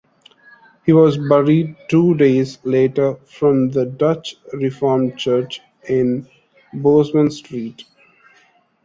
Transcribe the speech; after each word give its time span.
He 0.83 0.93
was 0.93 1.19
buried 1.19 1.75
two 1.87 2.15
days 2.15 2.57
later 2.63 3.17
from 3.27 3.69
the 3.69 3.85
Dutch 3.85 4.35
Reformed 4.51 5.19
Church 5.19 5.61
in 5.87 6.27
Bosman 6.73 7.29
Street. 7.29 7.83